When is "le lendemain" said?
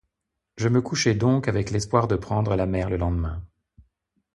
2.89-3.43